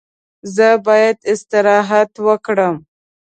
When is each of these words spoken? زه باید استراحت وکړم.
زه 0.55 0.67
باید 0.87 1.17
استراحت 1.31 2.11
وکړم. 2.25 2.75